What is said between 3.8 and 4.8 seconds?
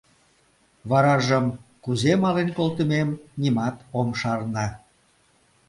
ом шарне.